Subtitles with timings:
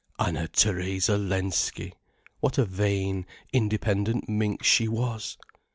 [0.17, 5.37] "Anna Theresa Lensky"—what a vain, independent minx she was!